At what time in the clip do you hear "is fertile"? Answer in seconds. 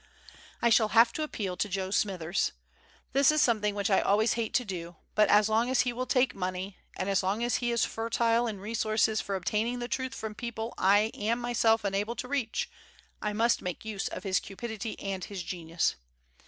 7.71-8.47